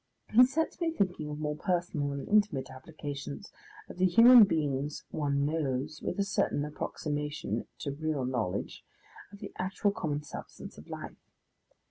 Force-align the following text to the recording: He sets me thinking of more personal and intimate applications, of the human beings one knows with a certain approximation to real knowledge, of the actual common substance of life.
He 0.31 0.43
sets 0.47 0.81
me 0.81 0.89
thinking 0.89 1.29
of 1.29 1.37
more 1.37 1.55
personal 1.55 2.11
and 2.11 2.27
intimate 2.27 2.71
applications, 2.71 3.51
of 3.87 3.99
the 3.99 4.07
human 4.07 4.45
beings 4.45 5.05
one 5.11 5.45
knows 5.45 6.01
with 6.01 6.17
a 6.19 6.23
certain 6.23 6.65
approximation 6.65 7.67
to 7.81 7.91
real 7.91 8.25
knowledge, 8.25 8.83
of 9.31 9.37
the 9.41 9.53
actual 9.59 9.91
common 9.91 10.23
substance 10.23 10.75
of 10.79 10.89
life. 10.89 11.29